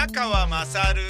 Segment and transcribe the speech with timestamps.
[0.00, 1.02] 宮川まさる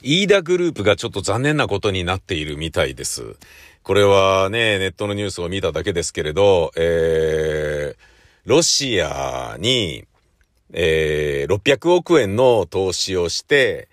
[0.00, 3.34] 飯田グループがちょっと残念なことになっているみたいです。
[3.82, 10.04] これはね、ネットのニュースを見ただけですけれど、えー、ロシアに、
[10.72, 13.88] えー、600億円の投資をして、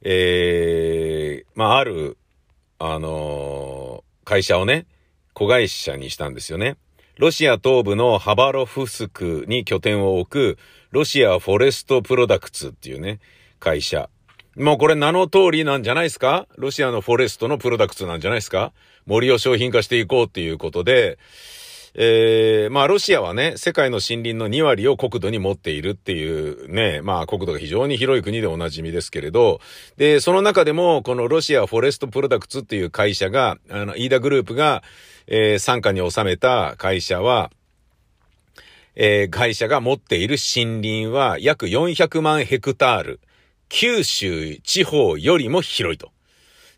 [0.00, 2.16] えー、まあ、ある、
[2.78, 4.86] あのー会社をね、
[5.34, 6.78] 子会社にしたんですよね。
[7.18, 10.58] ロシア東部のハバロフスクに拠点を置く、
[10.90, 13.20] ロシアフォレストプロダクツっていうね、
[13.58, 14.10] 会社。
[14.54, 16.46] もうこれ名の通りなんじゃないですか？
[16.58, 18.74] ロシアのフォレストのプロダクツなんじゃないですか？
[19.06, 21.18] 森を商品化していこうっていうことで、
[21.94, 29.60] えー、まあロシアはね、世界の森林の2割を国土に持っているっていうね、まあ国土が非常に広い国でおなじみですけれど、
[29.96, 34.82] で、その中でもこのロシアフォレストプロダクツっていう会社が、あの、イーダグループが、
[35.26, 37.50] えー、傘下に収めた会社は、
[38.94, 43.20] えー、会社が持っている森林は約400万ヘクタール。
[43.68, 46.10] 九州地方よりも広いと。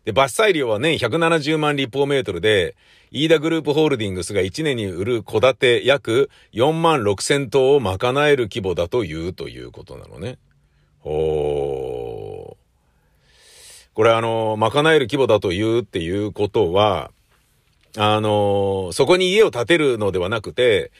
[0.05, 2.75] で、伐採量は年170万立方メートルで、
[3.11, 10.37] イーダグループホールディングスが1年に売る戸建て約4万6千棟を賄える規模だというということなのね。
[10.99, 12.59] ほー。
[13.93, 17.11] これあの、賄える規模だというっていうことは、
[17.97, 20.91] あの、そこに家を建てるのではなくて、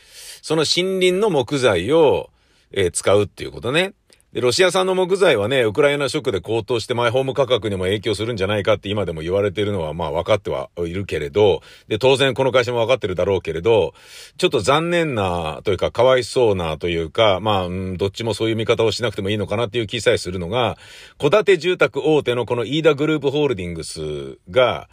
[0.42, 2.30] その森林の木材を、
[2.72, 3.94] えー使うっていうことね。
[4.32, 13.96] で、ロシア産の木材はね、ウクライナショックで高騰してマイホーム価格にも影響するんじゃないかって今でも言われているのはまあ分かってはいるけれど、で、当然この会社も分かってるだろうけれど、
[14.38, 20.78] ちょっと残念なというか、かわいそうなというか、まあ、うん、どっちもそういう見方をしなくてもいいのかなっていう気さえするのが、
[21.18, 24.90] 戸建て住宅大手のこのイーダグループホールディングスが、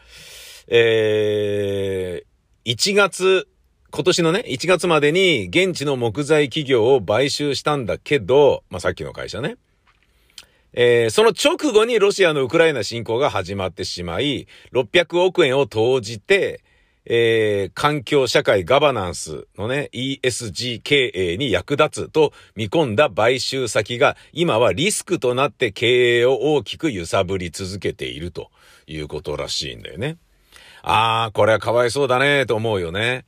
[0.68, 3.48] えー、1月、
[3.90, 9.56] 今年のね、1月までに現地の木材企業を買収したんだけど、まあ、さっきの会社ね。
[10.72, 16.62] えー、その直後にロシアのウクライナ侵攻が始まってしまい、600億円を投じて、
[17.06, 28.50] えー、環境社会ガバナンスのね、ESG 経営に役立つと見込んだ買収先が今はリスクとなって経営を大きく揺さぶり続けていると
[28.88, 30.18] いうことらしいんだよね。
[30.88, 33.24] あー、これはかわいそうだね、と思うよね。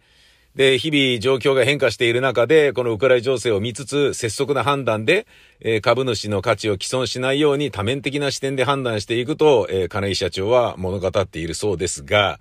[0.54, 5.26] で、日々状況が変化している中で、このウクライナ情勢を見つつ、拙速な判断で、
[5.60, 12.38] えー株主の価値を毀損しないように多面的な視点で判断していくと、えー金井社長は物語っているそうですが、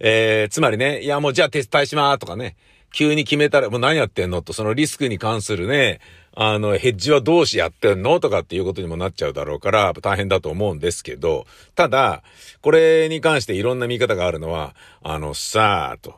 [0.00, 2.56] えーつまりね、いやもうじゃあ撤退しまーとかね、
[2.92, 6.00] 急に決めたらもう何やってんのと、そのリスクに関するね、
[6.34, 12.22] あの、ヘッジはどうしやってんのとかっていうことにもなっちゃうだろうから、大変だと思うんですけど、ただ、
[12.62, 16.14] これに関していろんな見方があるのは、あのさーと、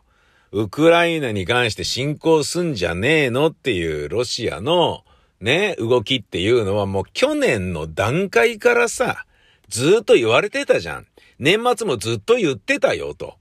[0.53, 5.03] ウクライナに関して侵攻すんじゃねえのっていうロシアの
[5.41, 9.27] ね、動きっていうのはもう去年の段階からさ、
[9.69, 11.07] ずっと言われてたじゃん。
[11.41, 13.37] 年末もずっと言ってたよと。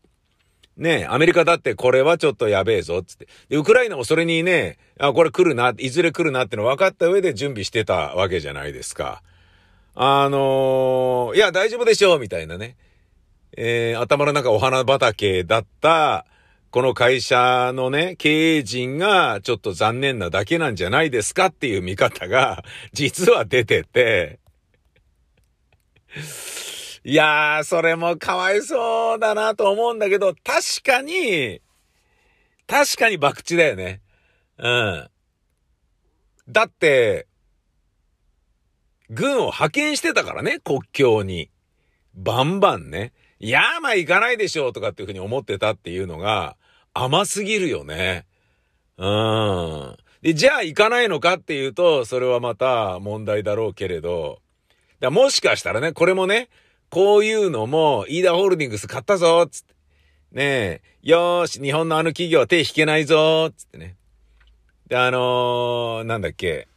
[0.77, 3.27] ねえ、アメリカだってこれはちょっとやべえぞ、つって。
[3.49, 9.21] で、ウクライナもそれにね、あ、これ来るな、いずれ来るなっての分かった上で準備してたわけじゃないですか。
[9.95, 12.75] あのーいや、大丈夫でしょう、みたいなね。
[13.55, 16.25] えー頭の中お花畑だった、
[16.71, 22.63] この会社のね、経営陣がちょっと残念なだけなんじゃないですかっていう見方が、
[22.93, 24.39] 実は出てて、
[27.05, 31.61] いやー、それもかわいそうだなと思うんだけど、確かに、
[32.65, 34.01] 確かに博打だよね。
[34.57, 35.09] うん。
[36.47, 37.27] だって、
[39.09, 41.49] 軍を派遣してたからね、国境に。
[42.15, 43.11] バンバンね。
[43.39, 46.55] いやー、まあ行かないでしょうとかっていうふうに思ってたっていうのが
[46.93, 48.25] 甘すぎるよね。
[48.97, 49.97] うん。
[50.21, 54.39] で、じゃあ行かないのかっていうと、それはまた問題だろうけれど、
[55.01, 56.47] だもしかしたらね、これもね、
[56.93, 59.73] こういうのも、イーダホールディングス買ったぞつって。
[60.31, 63.95] ねえ、よーし、日本のあの企業は手引けないぞつってね。
[64.89, 66.67] で、あのー、なんだっけ、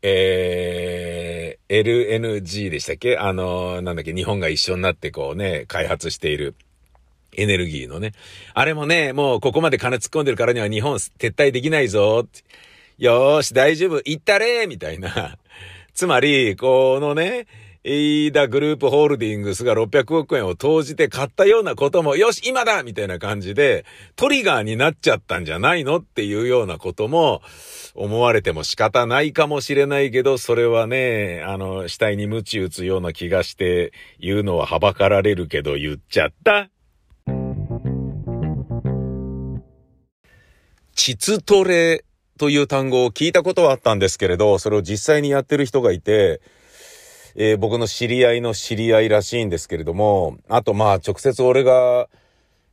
[0.00, 3.18] えー、LNG でしたっけ？
[3.18, 6.54] あのー、なんだっけ、日本が一緒になってこうね、開発している。
[7.36, 8.14] エネルギーのね。
[8.54, 12.26] あれもね、もうここまで金突っ込んでるからには日本撤退できないぞ。
[12.96, 15.36] よーし、大丈夫、行ったれみたいな。
[15.92, 17.46] つまり、このね、
[17.90, 25.96] イーダグループホールディングスが600億円を投じて買ったようなことも、よし、今だみたいな感じで、トリガーになっちゃったんじゃないの?
[25.96, 27.40] っていうようなことも、
[27.94, 36.68] 思われても仕方ないかもしれないけど、それはね、あの、死体に鞭打つような気がして、言うのははばかられるけど言っちゃった。
[40.94, 42.04] 膣トレ
[42.38, 46.42] という単語を聞いたことはあったんですけれど、それを実際にやってる人がいて、
[47.40, 52.08] えー、僕の知り合いの知り合いらしいんですけれども、あとまあ直接俺が、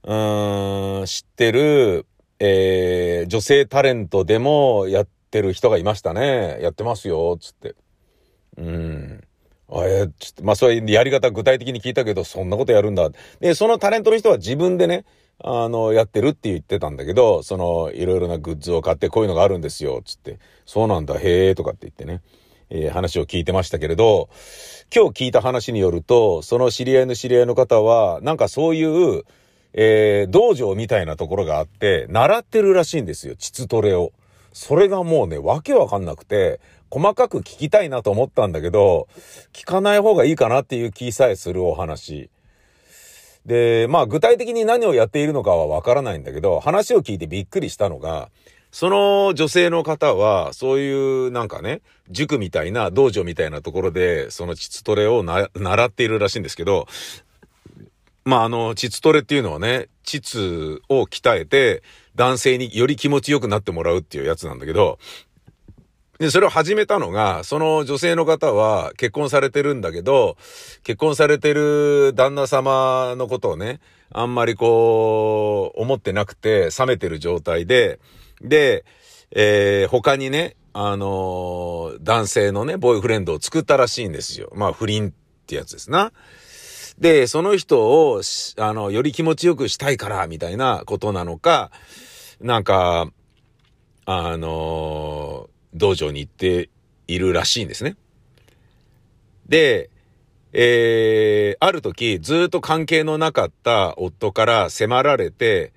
[0.03, 2.07] うん、知ってる、
[2.39, 6.57] えー、女性タレントでもやってる人がいましたね。
[6.63, 7.75] やってますよ、つって。
[8.57, 9.23] うん。
[9.69, 13.07] あえちょっと、まあそういうやり方具体的に聞いたけど、そんなことやるんだ。
[13.39, 15.05] で、そのタレントの人は自分でね、
[15.43, 20.39] あの、やってるって言ってたんだけど、その、いろいろなグッズを買ってこういうのがあるんですよ、つって。
[20.65, 22.21] そうなんだ、へえ、とかって言ってね。
[22.69, 24.29] えー、話を聞いてましたけれど、
[24.95, 29.23] 今日聞いた話によると、その知り合いの知り合いの方は、なんかそういう、
[29.73, 34.11] えー、道場みたいなところがあって、習ってるらしいんですよ、膣トレを。
[34.53, 36.59] それがもうね、わけわかんなくて、
[36.89, 39.07] 細かく聞きたいなと思ったんだけど、
[39.51, 42.29] 聞かない方がいいかなっていう気さえするお話。
[43.45, 48.29] で、まあ具体的に何をやっているのかはわからないんだけど、話を聞いてびっくりしたのが、
[48.75, 51.79] その女性の方は、そういうなんかね、
[52.09, 56.85] 塾みたいな、道場みたいなところで、その膣トレを習っているらしいんですけど、
[58.25, 61.83] まああの、膣トレっていうのはね、膣を鍛えて、
[62.15, 64.99] 男性により気持ちよくなってもらうっていうやつなんだけど、
[66.19, 70.35] で、それを始めたのが、その女性の方は結婚されてるんだけど、
[70.83, 73.79] 結婚されてる旦那様のことをね、
[74.11, 78.01] あんまりこう、思ってなくて、冷めてる状態で、
[78.41, 78.85] で、
[79.31, 84.51] えー、他にね、あのー、男性のね、ボーイフレンドを作ったらしいんですよ。
[84.55, 85.11] まあ、不倫っ
[85.45, 86.11] てやつですな。
[86.99, 88.21] で、その人を、
[88.57, 91.71] あの、より気持ちよくしたいから、みたいなことなのか、
[92.41, 93.09] なんか、
[94.05, 96.69] あのー道場に行って
[97.07, 97.95] いるらしいんですね。
[99.47, 99.89] で、
[100.53, 105.73] えー、ある時、ずっと関係のなかった夫から迫られて、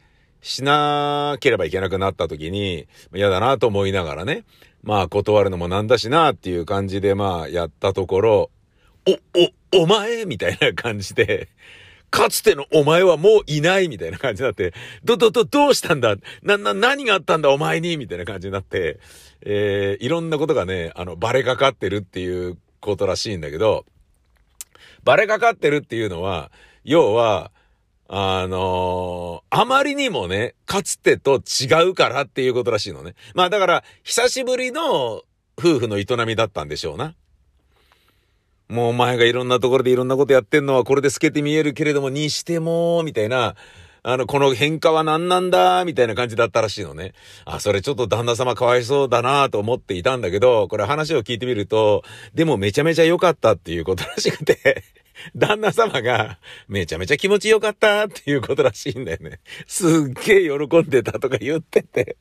[0.48, 4.44] しなければいけなくなった時に、嫌だなと思いながらね、
[4.82, 8.50] まあ断るのもなんだしなっていう感じでまあやったところ、
[9.06, 9.12] お、
[9.76, 11.48] お、お前みたいな感じで、
[12.10, 14.72] かつてのお前はもういないみたいな感じになって、
[15.04, 16.16] ど、ど、ど、どうしたんだ？
[16.42, 17.50] な、な、何があったんだ？
[17.50, 18.98] お前にみたいな感じになって、
[19.42, 23.84] えー、いろんなことがね、あの、バレかかってるっていうことらしいんだけど、
[25.04, 26.50] バレかかってるっていうのは、
[26.84, 27.52] 要は、
[28.10, 33.14] あのー、あまりにもね、かつてと違うからっていうことらしいのね。
[33.34, 35.22] まあだから、久しぶりの
[35.58, 37.14] 夫婦の営みだったんでしょうな。
[38.68, 43.56] もうお前がいろんなところでいろんなことやってんのはこれで透けて見えるけれども、にしても、みたいな、
[44.02, 47.12] あの、この変化は何なんだ、みたいな感じだったらしいのね。
[47.44, 54.82] あ、それちょっと旦那様かわいそうだなと思っていたんだけど、これ話を聞いてみると、でもめちゃめちゃ良かったっていうことらしくて
[55.36, 56.38] 旦那様が
[56.68, 59.40] めちゃめちゃ気持ちよかったっていうことらしいんだよね。
[59.66, 59.90] すっ
[60.24, 62.16] げえ喜んでたとか言ってて。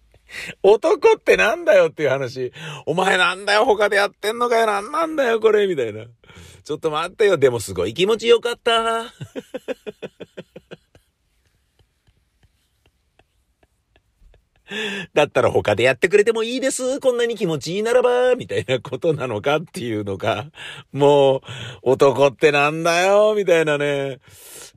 [0.62, 2.52] 男ってなんだよっていう話。
[2.86, 6.06] お前なんだよ他でやってんのかよなんなんだよこれみたいな。
[6.64, 7.38] ちょっと待ってよ。
[7.38, 9.06] でもすごい気持ちよかった。
[15.14, 17.00] だったら他でやってくれてもいいです。
[17.00, 20.48] こんなに気持ちいいならば、みたいなことなのかっていうのが、
[20.92, 21.42] もう、
[21.84, 24.19] 男ってなんだよ、みたいなね。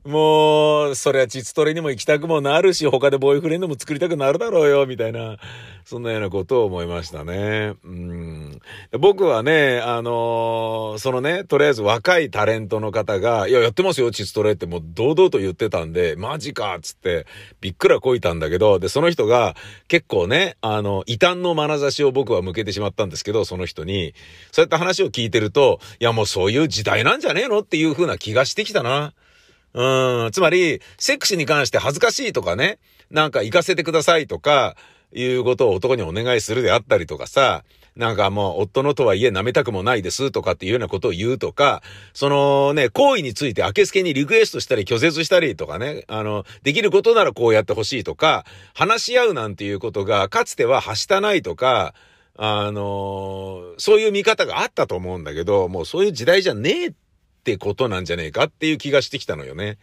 [0.03, 5.37] もう、そりゃ実トレにも行きたくもなるし、他でボーイフレンドも作りたくなるだろうよ、みたいな。
[5.85, 7.73] そんなようなことを思いましたね。
[7.83, 8.59] うん。
[8.99, 17.27] 僕はね、あのー、そのね、とりあえず若いタレントの方が、いや、やってますよ、チツトレってもう堂々と言ってたんで、マジかっつって、
[17.59, 19.55] びっくらこいたんだけど、で、その人が
[19.91, 24.13] 結構ね、あの、異端の眼差しを僕は向けてしまったんですけど、その人に、
[24.53, 29.11] そうやって話を聞いてると、いや、もうそういう時代なんじゃねえのっていう風な気がしてきたな。
[29.73, 32.79] うん、つまり、セックスに関して恥ずかしいとかね、
[33.09, 34.77] なんか行かせてくださいとか、
[35.11, 41.83] いうことを男にお願いするであったりとかさ、なんかもう夫のとはいえ舐めたくもないですとかっていうようなことを言うとか、
[42.13, 51.93] そのね、行為について明けすけにリクエストしたり拒絶したりとかね、あの、できることならこうやってほしいとか、話し合うなんていうことがかつてははしたないとか、
[52.37, 56.93] あの、そういう見方があったと思うんだけど、もうそういう時代じゃねえっ
[57.43, 59.77] てことなんじゃねえかっていう気がしてきたのよね。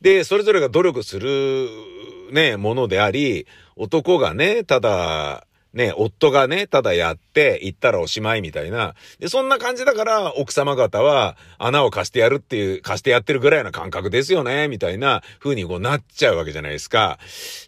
[0.00, 1.68] で、それぞれが努力する
[2.30, 8.94] ね、ものであり、男がね、ただ、ね、夫がね、ただやって、行ったらおしまいみたいな。
[9.18, 17.18] で、そんな感じだから、奥様方は、穴を貸してやるっていう、貸してやってるぐらいな感覚ですよね、みたいな風にこうなっちゃうわけじゃないですか。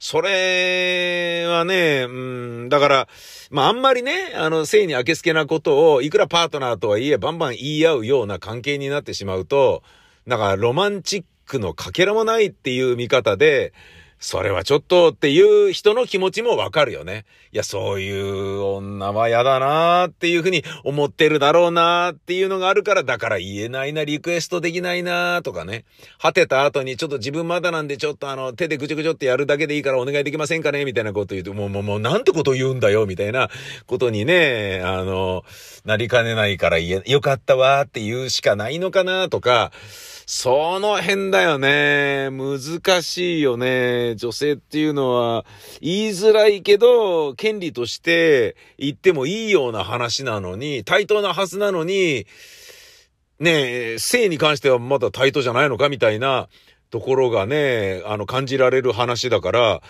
[0.00, 3.08] それはね、うん、だから、
[3.50, 9.82] まあ、あんまりね、あの、性に明けすけなことを、いくらパートナーとはいえ、バンバン言い合うような関係になってしまうと、
[10.24, 13.74] なんか、ロマンチックのかけらもないっていう見方で、
[14.20, 17.24] それはちょっとっていう人の気持ちもわかるよね。
[17.52, 25.84] いや、そういう女は嫌だなーっていうふうに思ってるだろうなーっていうのがあるから、だから言えないな、リクエストできないなーとかね。
[26.20, 33.48] 果てた後にちょっと自分まだなんでちょっとあの、手でぐちょぐちょってやるだけでいいからお願いできませんかねみたいなこと言うと、もうもうもうなんてこと言うんだよみたいな
[33.86, 35.44] ことにね、あの、
[35.84, 39.70] なりかねないから言え、よかったわーって言うしかないのかなとか、
[40.30, 42.28] その辺だよね。
[42.30, 44.14] 難しいよね。
[44.16, 45.46] 女性っていうのは
[45.80, 52.26] 言いづらいけど、権利として言ってもいいような話なのに、対等なはずなのに、
[53.40, 56.50] ねえ、性に関してはまだ対等じゃないのかみたいな
[56.90, 59.82] ところがね、あの感じられる話だから、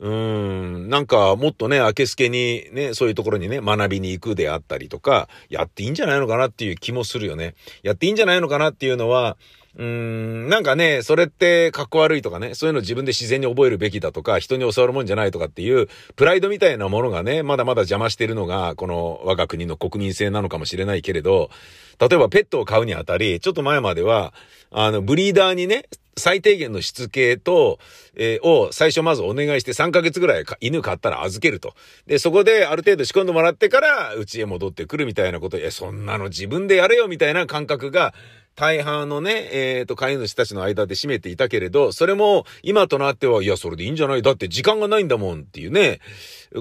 [0.00, 7.54] うん、なんかもっとね、明けすけにね、そういうところにね、学びに行くであったりとか、やっていいんじゃないのかなっていう気もするよね。
[7.82, 9.36] やっていいんじゃないのかなっていうのは、
[9.76, 21.50] うーん、なんかね、それって格好悪いとかね、そういうの自分で自然に覚えるべきだとか、人に教わるもんじゃないとかっていう、プライドみたいなものがね、まだまだ邪魔してるのが、この我が国の国民性なのかもしれないけれど、
[21.98, 24.32] 例えばペットを飼うにあたり、ちょっと前までは、
[24.70, 25.86] あの、ブリーダーにね、
[26.16, 27.78] 最低限のしつけと、
[28.16, 31.74] えー、を最初まずお願いして3ヶ月ぐらい犬飼ったら預けると。
[32.06, 38.14] で、そこである程度仕込んでもらってから、家へ戻ってくるみたいなこと、え、そんなの自分でやれよみたいな感覚が、
[38.56, 44.22] 大半のね、えっ、ー、と、飼い主たちの間で占めていたけれど、それも今となっては、いや、それでいいんじゃない？
[44.22, 45.98] だって時間がないんだもんっていうね、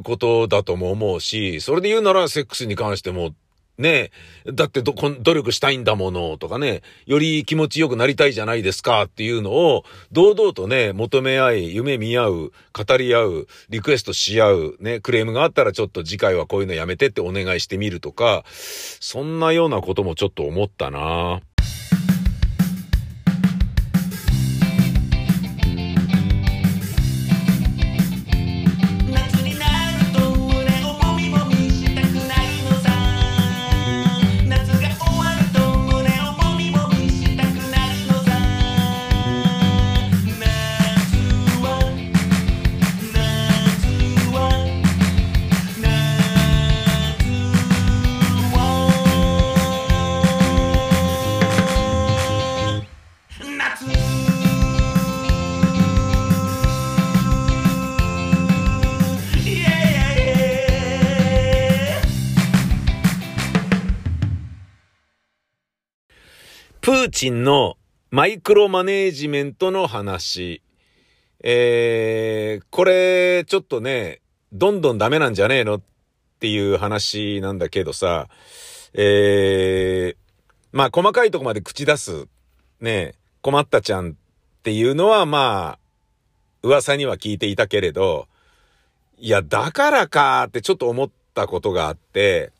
[0.03, 3.36] ことだとも思うし、それで言うならセックスに関しても、
[3.77, 4.11] ね
[4.45, 21.41] えだってど、努力したいんだものとかね、より気持ちよくなりたいじゃないですかっていうのを、堂々とね、求め合い、夢見合う、語り合う、リクエストし合う、ね、クレームがあったらちょっと次回はこういうのやめてってお願いしてみるとか、そんなようなこともちょっと思ったな。
[21.43, 21.52] ぁ
[66.83, 67.77] プーチンの
[68.11, 70.61] マイクロマネージメントの話。
[71.41, 74.19] えー、これ、ちょっとね、
[74.51, 75.81] どんどんダメなんじゃねえのっ
[76.41, 78.27] ていう話なんだけどさ、
[78.93, 80.15] えー、
[80.73, 82.27] まあ細かいとこまで口出す、
[82.81, 84.13] ね、困ったちゃんっ
[84.63, 85.79] ていうのはまあ、
[86.63, 88.27] 噂には聞いていたけれど、
[89.17, 92.51] いや、だからかってちょっと思ったことがあって、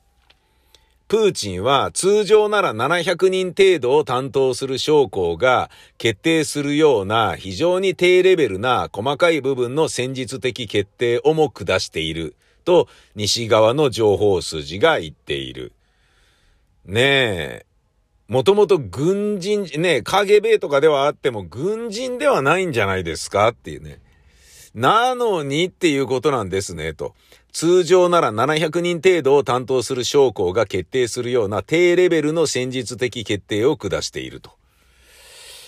[1.08, 15.74] プーチンは通常なら700人程度を担当する将校が決定するような非常に低レベルな細かい部分の戦術的決定をも下していると西側の情報筋が言っている。
[16.86, 17.66] ねえ。
[18.28, 24.00] もともと軍人、ねえ、KGB とかではあっても軍人ではないんじゃないですかっていうね。
[24.74, 27.14] なのにっていうことなんですね、と。
[27.54, 34.52] 通常なら700人程度を担当する将校が決定するような低レベルの戦術的決定を下していると。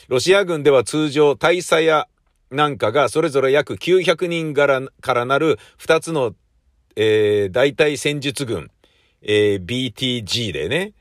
[0.08, 2.08] ロシア軍では通常大佐や
[2.52, 6.34] なんかがそれぞれ約900人からからなる2つの、
[6.96, 8.72] えー、大隊戦術軍、
[9.22, 10.94] えー、BTG でね、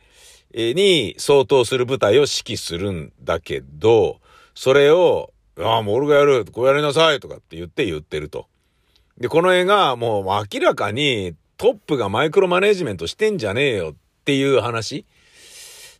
[0.53, 4.21] えー、に相当する部隊を指揮するんだけど、
[4.55, 8.49] それを、ああ、もう俺がやる、こうやりなさいとかって言って言ってると。
[9.19, 13.95] で、この映画、もう明らかにトップがマイクロマネジメントしてんじゃねえよっ
[14.25, 15.07] ていう話。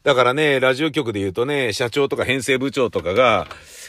[0.03, 3.47] だからね、ラジオ局で言うとね、社長とか編成部長とかが、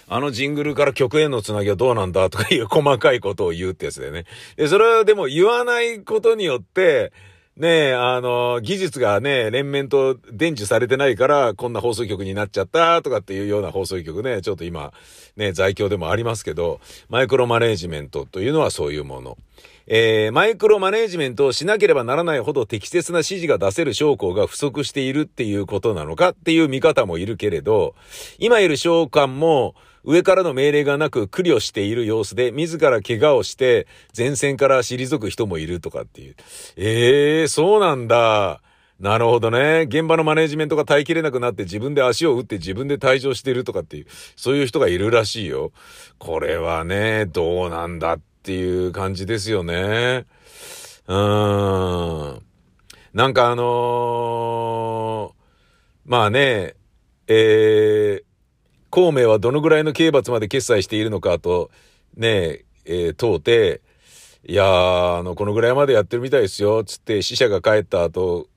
[0.08, 4.26] あのジングルから曲へのつなぎはどうなんだとかいう細かいことを言うってやつでね。
[4.56, 7.12] で、それはでも言わないことによって、
[7.58, 14.92] ねえ、あの、技術がね、連綿と伝授されてないから、こんな放送局になっちゃったとかっていうような放送局ね、ちょっと今、
[15.38, 19.38] ね、在京でもありますけど、マイクロマネージメントというのはそういうもの。
[19.88, 27.96] えー、マイクロマネージメントをしなければならないほど適切な指示が出せる将校が不足しているっていうことなのかっていう見方もいるけれど、
[28.40, 29.76] 今いる将官も、
[30.08, 36.36] 上からの命令がなく苦慮している様子で、自ら怪我をして前線から退く人もいるとかっていう。
[36.78, 38.62] ええー、そうなんだ。
[39.00, 39.86] なるほどね。
[39.90, 45.72] 現場のマネージメントが耐えきれなくなって自分で足を打って自分で退場してるとかっていう、そういう人がいるらしいよ。
[46.20, 50.28] これはね、どうなんだってていう感じですよね。
[51.08, 52.42] うーん。
[53.14, 56.76] なんかあのー、まあね、
[57.28, 58.24] えー、
[58.92, 61.72] 孔明はどのぐらいの刑罰まで決済しているのかと、
[62.16, 63.82] ね、えー、問うて、
[64.48, 68.48] いやー、あの、このぐらいまでやってるみたいですよ、つって死者が帰った後、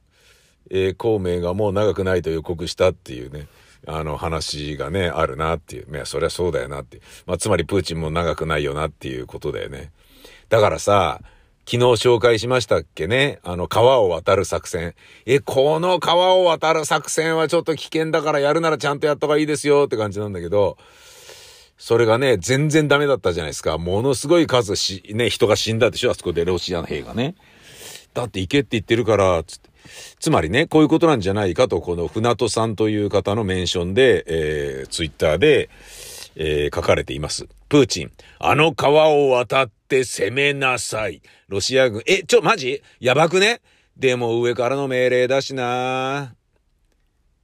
[0.71, 3.47] えー、孔明がもう長くないと予告したっていうね、
[3.87, 5.87] あの話がね、あるなっていう。
[5.90, 7.00] いや、そりゃそうだよなって。
[7.26, 9.90] まあ、つまりプーチンも長くないよなっていうことだよね。
[10.49, 11.20] だからさ、
[11.64, 13.40] 昨日紹介しましたっけね？
[13.42, 14.94] あの、川を渡る作戦。
[15.26, 20.78] え、この川を渡る作戦はちょっと危険だからやるならちゃんとやった方がいいですよって感じなんだけど、
[21.76, 23.76] それがね、全然ダメだったじゃないですか。
[23.76, 26.11] ものすごい数し、ね、人が死んだでしょ？
[26.12, 27.35] あそこでロシアの兵がね。
[28.14, 29.67] だって行けって言ってるから、つって。
[30.18, 35.71] つまりね、こういうことなんじゃないかと、この船戸さんという方のメンションで、えー、ツイッターで、
[36.37, 37.47] えー、書かれています。
[37.68, 41.21] プーチン、あの川を渡って攻めなさい。
[41.49, 42.83] ロシア軍、え、ちょ、マジ？
[43.00, 43.61] やばくね？
[43.97, 46.35] でも上からの命令だしな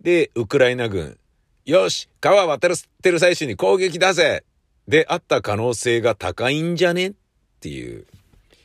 [0.00, 1.18] で、ウクライナ軍、
[1.64, 2.70] よし、川渡っ
[3.02, 4.44] てる最中に攻撃だぜ
[4.86, 7.08] であった可能性が高いんじゃね？
[7.08, 7.12] っ
[7.60, 8.06] ていう。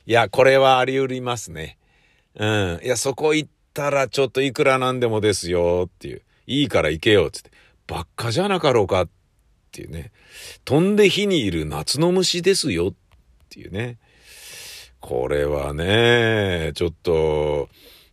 [0.06, 1.78] いや、これはあり得りますね。
[2.36, 2.80] うん。
[2.84, 6.22] いや、そこ行ったらちょっといくらなんでもですよっていう。
[6.48, 7.52] いいから行けよつって。
[7.88, 9.10] ばっかじゃなかろうかっ
[9.72, 10.12] ていうね。
[10.66, 12.94] 飛んで火にいる夏の虫ですよっ
[13.50, 13.98] ていうね。
[15.00, 17.70] これはね、ちょっと、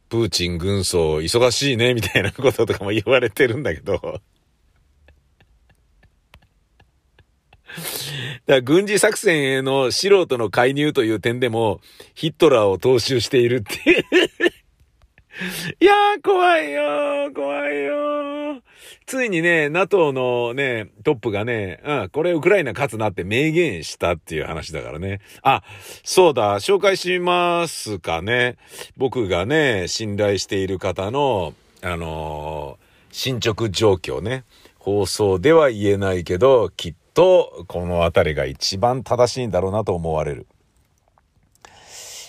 [0.08, 3.96] プーチン軍曹忙しいね、みたいなこととかも言われてるんだけど。
[3.96, 4.20] だか
[8.46, 11.80] ら軍事作戦への素人の介入という点でも、
[12.14, 14.04] ヒットラーを踏襲しているって
[15.80, 18.62] いやー、怖いよー、怖いよー。
[19.04, 25.20] ついにね、NATO のね、トップがね、うん、これウクライナ勝つなって明言したっていう話だからね。
[25.42, 25.62] あ、
[26.04, 28.56] そうだ、紹介しますかね。
[28.96, 34.44] 僕がね、信頼している方の、あのー、進捗状況ね。
[34.78, 40.46] 放送では言えないけど、きっと、このあたりが一番正しいんだろうなと思われる。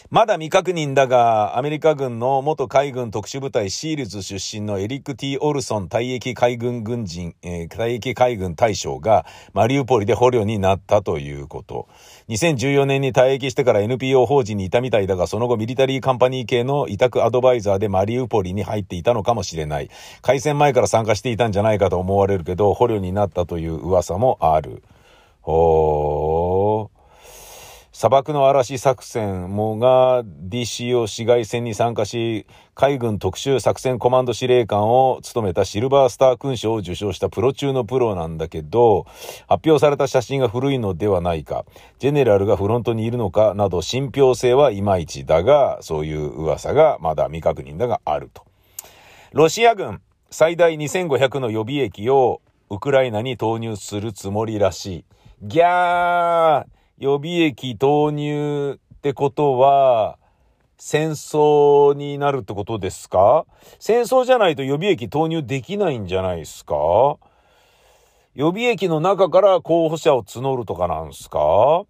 [0.09, 11.89] まだ未確認だが、アメリカ軍の元海軍特殊部隊シールズ出身のエリック・ティ・オルソン退役海軍軍人、えー、退役海軍大将がマリウポリで捕虜になったということ。
[12.29, 19.89] 2014年に退役してから NPO 法人にいたみたいだが、その後ミリタリーカンパニー系の委託アドバイザーでマリウポリに入っていたのかもしれない。
[20.21, 24.83] 開戦前から参加していたんじゃないかと思われるけど、捕虜になったという噂もある。
[25.41, 26.46] ほー。
[27.97, 39.07] 砂漠の嵐作戦もが DCO 市街戦に参加し、海軍特殊作戦コマンド司令官を務めたシルバースター勲章を受章したプロ中のプロなんだけど、
[39.47, 41.65] 発表された写真が古いのではないか、
[41.97, 48.43] ジェネラルがフロントにいるのかなど信憑性はいまいちだが、そういう噂がまだ未確認だがあると。
[49.33, 55.05] ロシア軍最大2500の予備役をウクライナに投入するつもりらしい。
[55.41, 60.17] ギャー予備役投入ってことは、
[60.79, 63.45] 戦争になるってことですか？
[63.79, 66.75] 戦争じゃないと予備役投入できないんじゃないですか？
[68.35, 71.85] 予備役の中から候補者を募るとかなんすか？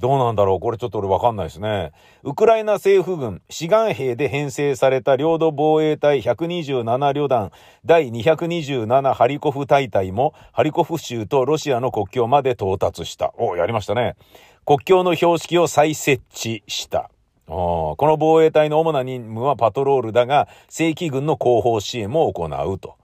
[0.00, 0.60] どうなんだろう？
[0.60, 1.92] これちょっと俺わかんないですね。
[2.22, 7.52] ウクライナ政府軍、志願兵で編成された領土防衛隊127旅団
[7.84, 13.34] 第227ハリコフ大隊もハリコフ州とロシアの国境まで到達した。
[13.36, 14.16] お、やりましたね。
[14.64, 17.10] 国境の標識を再設置した。
[17.46, 22.94] この防衛隊の主な任務はパトロールだが、正規軍の後方支援も行うと。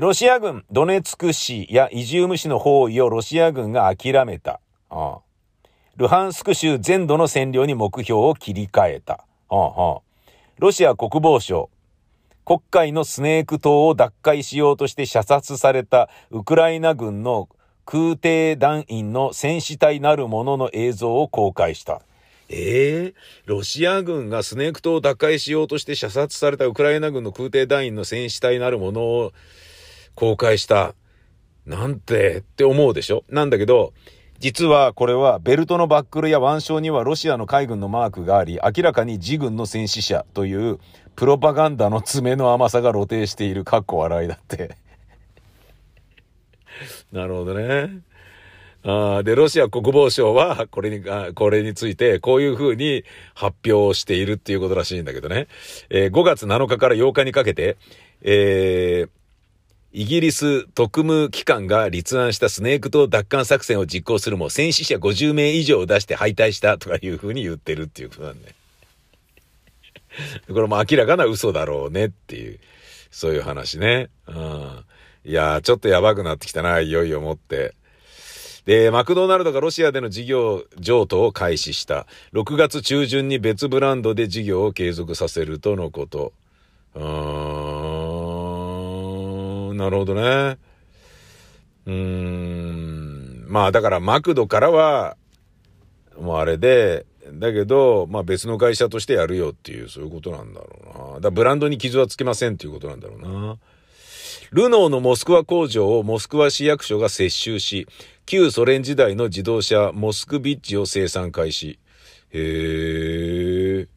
[0.00, 4.60] ロシア軍、ドネツク市やイジューム市の包囲をロシア軍が諦めた。
[4.90, 5.20] ああ
[5.96, 9.24] ルハンスク州全土の占領に目標を切り替えた。
[9.48, 10.00] はあはあ、
[10.58, 11.68] ロシア国防省、
[12.46, 17.48] 黒海のスネーク島を奪回しようとして射殺されたウクライナ軍の
[17.84, 22.00] 空挺団員の戦死体なるものの映像を公開した。
[22.48, 29.32] ええー、ロシア軍がスネーク島を奪回しようとして射殺されたウクライナ軍の空挺団員の戦死体なるものを
[30.14, 30.94] 公開した。
[31.66, 33.24] なんてって思うでしょ？
[33.28, 33.92] なんだけど、
[34.42, 40.80] 実はこれはベルトのバックルや腕章にはロシアの海軍のマークがあり、明らかに自軍の戦死者という
[41.14, 44.76] プロパガンダの爪の甘さが露呈している、かっこ笑いだって。
[47.12, 48.00] なるほどね。
[48.84, 55.46] あで、ロシア国防省は、これにあ、これについて、こういうふうに発表しているっていうことらしいんだけどね。
[55.88, 57.76] えー、5月7日から8日にかけて、
[58.22, 59.21] えー、
[59.94, 68.54] イギリス特務機関が立案したスネーク島奪還作戦を実行するも、戦死者50名以上を出して敗退したとかいうふうに言ってるっていうことなんで。
[70.48, 72.58] これも明らかな嘘だろうねっていう、
[73.10, 74.08] そういう話ね。
[74.26, 74.84] うん。
[75.24, 77.74] いやー、ちょっとやばくなってきたな、いよいよもって。
[78.64, 82.06] で、マクドナルドがロシアでの事業譲渡を開始した。
[82.32, 86.32] 6月中旬に別ブランドで事業を継続させるとのこと。
[86.94, 88.11] うーん、
[89.74, 90.58] なるほどね。
[91.86, 93.44] うーん。
[93.48, 95.16] まあだからマクドからは、
[96.18, 101.20] もうあれで、だけど、まあ別の会社としてやるよっていう、そういうことなんだろうな。
[101.20, 103.58] だブランドに傷はつけませんっていうことなんだろうな。
[104.50, 107.86] ルノーのモスクワ工場をモスクワ市役所が接収し、
[108.26, 111.78] 旧ソ連時代の自動車モスクビッチを生産開始。
[112.30, 113.88] へえ。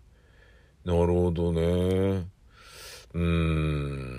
[0.85, 1.61] なるほどね。
[1.61, 4.14] うーん。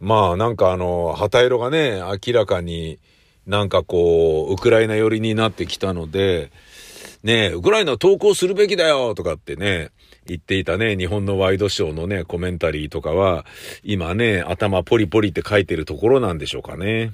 [0.00, 2.98] まあなんかあの、旗色がね、明らかに
[3.46, 6.50] なんかこう、ウクライナ寄りになってきたので、
[7.22, 9.90] ね、ウクライナ投降するべきだよとかってね、
[10.26, 13.44] 言っていたね、日本のワイドショーのね、コメンタリーとかは、
[13.82, 17.12] 今ね、頭ポリポリって書いてるところなんでしょうかね。